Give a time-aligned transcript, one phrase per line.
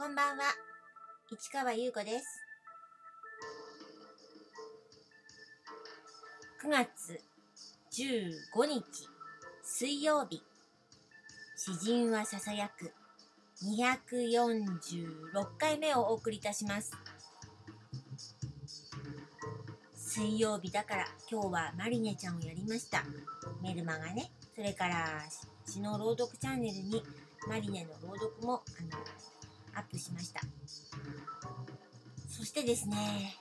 [0.00, 0.44] こんばんは、
[1.30, 2.42] 市川優子です。
[6.64, 7.20] 9月
[7.92, 8.82] 15日、
[9.62, 10.42] 水曜日、
[11.54, 12.94] 詩人はささやく
[13.62, 16.92] 246回目をお送りいたします。
[19.94, 23.04] 水曜日だから今日はマリネちゃんをやりました。
[23.62, 24.30] メルマガね。
[24.56, 25.26] それから
[25.66, 27.02] 詩の朗読チャンネルに
[27.46, 29.19] マリネの朗読もあの
[29.74, 30.40] アップしました。
[32.28, 33.36] そしてですね、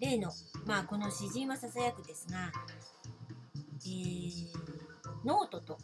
[0.00, 0.30] 例の、
[0.66, 2.50] まあこの詩人はささやくですが、
[3.84, 4.32] えー、
[5.24, 5.78] ノートと、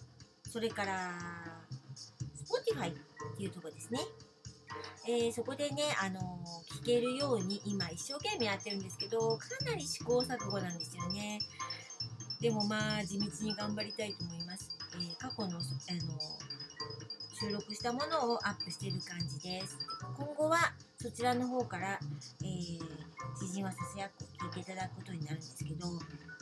[0.51, 1.19] それから、
[2.49, 4.01] Spotify っていうとこですね。
[5.07, 6.49] えー、そこでね、あのー
[6.81, 11.39] 聞けるように今一生懸命やってるんですけど、かなり試行錯誤なんですよね。
[12.41, 14.71] でもまあ、地道に頑張りたいと思います。
[14.95, 15.61] えー過去の、あの
[17.41, 19.79] 収録したものをアップしてる感じです。
[20.17, 22.01] 今後はそちらの方から、
[22.43, 22.81] えー、
[23.39, 25.87] 詩人はささやく聞いていただくことになるんですけど、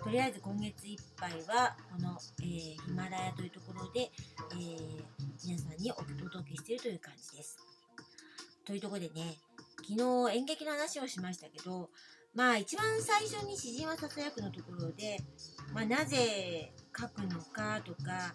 [0.02, 4.10] とりあえず今月いっぱいは、この、えーヒマラヤというところで、
[4.52, 5.04] えー
[5.44, 7.58] 皆さんにお届けしているという感じです。
[8.64, 9.36] というところでね、
[9.86, 11.90] 昨日演劇の話をしましたけど、
[12.34, 15.18] まあ一番最初に詩人はささやくのところで、
[15.74, 18.34] まあなぜ書くのかとか、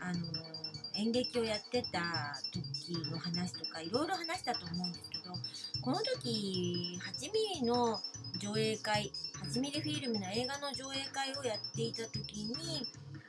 [0.00, 0.61] あの
[0.94, 5.34] 演劇をやってた時の話とかいろいろ話したと思うんですけど
[5.82, 7.98] この時8ミリの
[8.38, 9.10] 上映会
[9.52, 12.86] 8ミリフィルムの映画の上映会をやっていた時に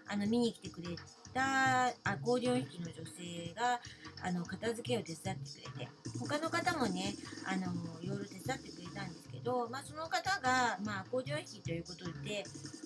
[0.08, 0.90] あの見に来てくれ
[1.34, 3.80] たアコーディオン弾きの女性が
[4.22, 12.44] あの片付けを手伝ってくれて他の方もねあのいろいろ手伝ってくれたんですけど、まあ、その方が、まあ、アコーディオン弾きということで、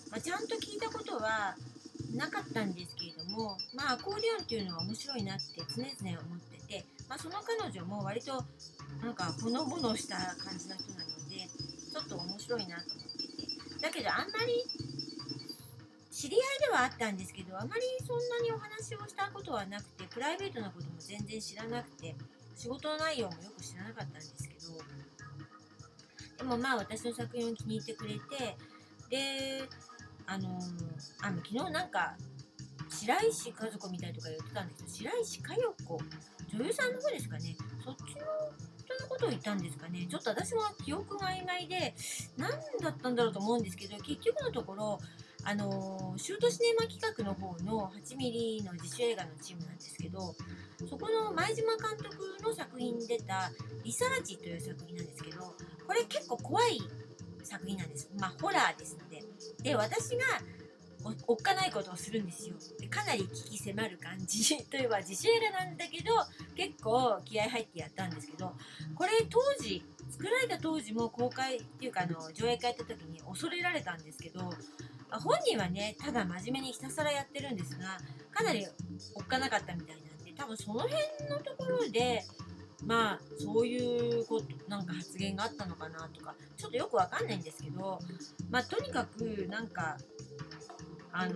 [0.09, 1.55] まあ、ちゃんと聞いたことは
[2.15, 8.43] なかったんですけれども、まあ、アコーディオンっていうのは面白いなって常々思ってて、まあ、その彼女も割と
[9.01, 11.47] なんかほのぼのした感じの人なので
[11.91, 13.37] ちょっと面白いなと思ってて。
[13.81, 14.65] だけどあんまり
[16.11, 22.15] 知り合いではあったんですけどあまりそんなにお話をしたことはなくてプライベートなことも全然知らなくて
[22.55, 24.57] 仕事の内容もよく知らなかったんですけど。
[26.37, 28.57] でもまあ私の作品を気に入ってくれて
[29.09, 29.69] で
[30.27, 30.87] あのー
[31.21, 32.15] あの昨日なんか
[32.89, 35.09] 白石和子みたいとか言ってたんですよ。
[35.11, 35.99] 白石佳代子。
[36.53, 37.55] 女優さんの方ですかね。
[37.83, 38.07] そっちの
[38.77, 40.07] 人のことを言ったんですかね。
[40.09, 41.93] ちょっと私も記憶が曖昧で
[42.37, 42.49] 何
[42.81, 44.99] だったんだろうと思うんですけど結局のところ
[45.43, 50.35] あのーシュートシネマ企画の方の8ミリの自主映画のチームなんですけど
[50.89, 53.51] そこの前島監督の作品に出た
[53.83, 55.53] 「リサーチ」という作品なんですけど
[55.85, 56.79] これ結構怖い
[57.47, 58.09] 作品なんです。
[58.19, 59.23] まあホラーですので。
[59.63, 60.23] で私が
[61.27, 62.55] おっかないことをするんですよ。
[62.79, 64.57] でかなり危機迫る感じ。
[64.67, 66.13] といえば自主映画なんだけど
[66.55, 68.53] 結構気合入ってやったんですけど
[68.95, 74.51] これ当時作られた当時も公開っていうかあの上映会やった時に恐れられたんですけど
[75.11, 77.97] 本人はねただ真面目にひたすらやってるんですが
[78.31, 78.65] かなり
[79.15, 80.93] おっかなかったみたいなんで多分その辺
[81.29, 82.23] のところで
[82.85, 87.99] まあそういうことなんか発言があったのかなとかちょっとよくわかんないんですけど
[88.49, 89.97] まあとにかくなんか
[91.11, 91.33] あの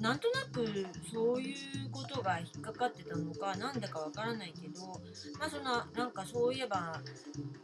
[0.00, 0.66] なんとなく
[1.12, 1.56] そういう
[1.92, 5.00] ことが引っかかってたのかなんだかわからないけど
[5.38, 7.00] まあそんななんかそういえば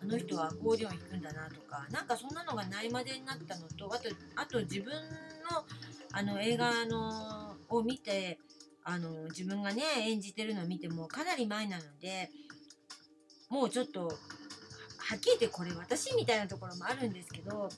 [0.02, 5.64] あの人はアコーディオン弾くんだなとかなんかそんなのがないまでになったのとあとあと自分の
[6.12, 8.38] あの映画のを見て
[8.90, 12.30] あの自分がね演じてるのを見てもかなり前なので
[13.50, 14.08] もうちょっとは
[15.14, 17.68] っきり言ってこれ私みたいなところもあるんですけど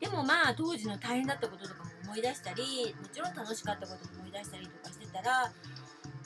[0.00, 5.52] でもまあ当時の大変だったこととかも思い出したりもちろん楽しかったことも思い出したりとかしてたら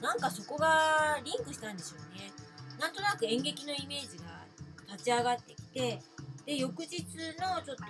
[0.01, 2.33] なんかそこがリンクしたんでしょうね。
[2.81, 4.45] なんとなく演劇のイメージが
[4.93, 6.03] 立ち上がってきて
[6.47, 7.03] で翌日
[7.39, 7.85] のちょっと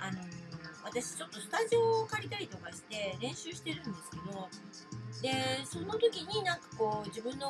[0.00, 0.20] あの
[0.84, 4.48] 私ちょっとスタジオを借りたりとかして練習してるんですけど
[5.22, 7.48] でその時になんかこう自分の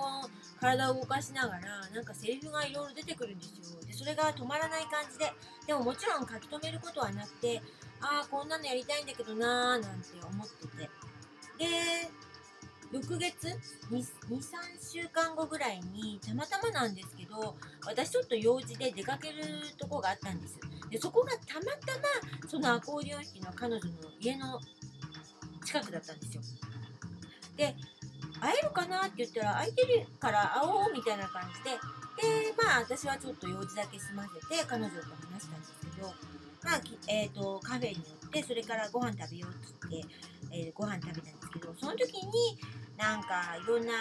[0.60, 3.80] 体を動かしながらなんかセリフがいろいろ出てくるんですよ。
[3.86, 5.32] でそれが止まらない感じで
[5.66, 7.62] でももちろん書き留めることはなくて
[8.00, 10.90] ああこんなのやりたいんだけどなーなんて思ってて。
[11.58, 12.10] で
[12.92, 13.46] 翌月
[13.92, 14.10] 23
[14.80, 17.54] 週間後ぐらいにたまたまなんですけど
[17.86, 19.44] 私ちょっと用事で出かける
[19.78, 20.58] とこがあったんです
[20.90, 21.96] でそこがたまた
[22.42, 24.60] まそのアコーディオン弾きの彼女の家の
[25.64, 26.42] 近くだったんですよ。
[27.56, 27.76] で
[28.40, 34.96] 会えるかなって言ったら空いてるから会おうみたいな感じででまあ私はちょっと用事だけ済ませて彼女と
[35.30, 36.08] 話したんですけど
[36.62, 40.14] まあえー、とカフェに寄ってそれからご飯食べようって言って、
[40.52, 42.58] えーご飯食べたんですけどその時に
[42.96, 43.92] なんかいろんな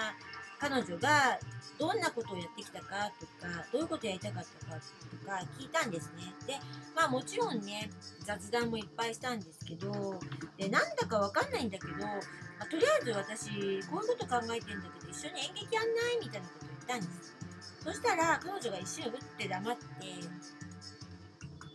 [0.59, 1.39] 彼女が
[1.79, 6.33] どんなことをやってきたかとかどういうことやりたかったかとか聞いたんですね。
[6.45, 6.55] で
[6.93, 7.89] まあもちろんね
[8.25, 10.19] 雑談もいっぱいしたんですけど
[10.57, 12.19] でなんだかわかんないんだけど、ま
[12.59, 13.49] あ、とりあえず私
[13.87, 17.35] こういうこと考えてんだけど一緒に演劇やんないみたいなこと言ったんです。
[17.83, 19.83] そしたら彼女が一瞬うって黙って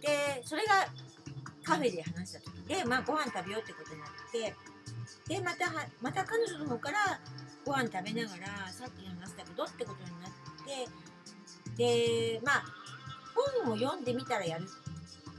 [0.06, 0.86] でそれが
[1.64, 4.54] カフェで話した時でまあご飯食べようってことになって
[5.28, 7.20] でまたはまた彼女の方から
[7.64, 10.30] ご飯食べながらさっき話したけどってことになっ
[10.64, 10.88] て
[11.76, 12.64] でまあ
[13.64, 14.66] 本を読んでみたらやる。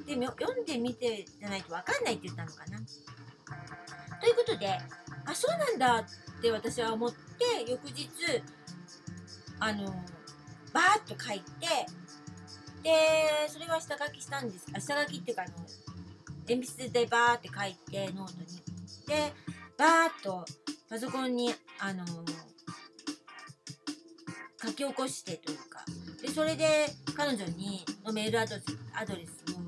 [0.05, 2.77] でも読んでみてじゃないと分かんないって言ったのかな。
[4.19, 4.67] ということで
[5.25, 8.09] あそうなんだって私は思って翌日
[9.59, 9.85] あの
[10.73, 11.43] バーッと書いて
[12.83, 12.91] で
[13.47, 14.65] それは下書きしたんです。
[14.75, 15.53] あ下書きっていうかあの
[16.47, 18.61] 鉛筆でバーって書いてノートに。
[19.07, 19.33] で
[19.77, 20.45] バーッと
[20.89, 22.05] パソコンにあの
[24.61, 25.83] 書き起こしてというか
[26.21, 26.85] でそれで
[27.15, 29.59] 彼女にのメールアドレスアドレスを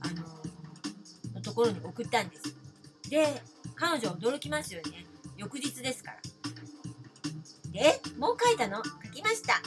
[0.00, 2.54] あののところに送ったんです。
[3.10, 3.42] で
[3.74, 5.04] 彼女驚きますよね。
[5.36, 6.16] 翌日ですから。
[7.72, 8.82] でもう書いたの？
[8.84, 9.60] 書きました。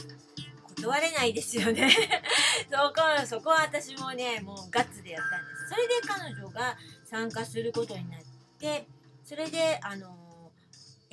[0.76, 1.92] 断れないですよね。
[2.72, 5.70] そこそこは私もねもうガッツでやったんです。
[5.70, 8.22] それで彼女が参加することになっ
[8.60, 8.88] て
[9.24, 10.25] それであの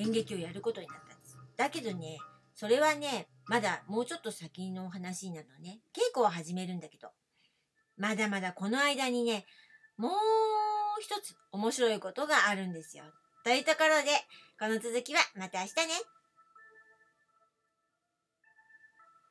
[0.02, 1.38] 演劇をやることになったんです。
[1.56, 2.18] だけどね
[2.54, 5.80] それはねまだもうちょっと先のお話になるのね。
[5.94, 7.08] 稽古は始めるんだけど。
[7.96, 9.44] まだまだこの間にね
[9.96, 10.12] もう
[11.00, 13.04] 一つ面白いことがあるんですよ。
[13.44, 14.10] というところで
[14.58, 16.11] この続きはまた明日ね。